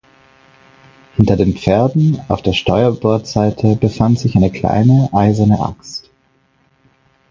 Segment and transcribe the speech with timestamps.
[1.15, 6.09] Hinter den Pferden auf der Steuerbordseite befand sich eine kleine, eiserne Axt.